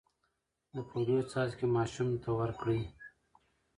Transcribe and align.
د 0.75 0.75
پولیو 0.89 1.27
څاڅکي 1.31 1.67
ماشوم 1.75 2.09
ته 2.23 2.29
ورکړئ. 2.39 2.81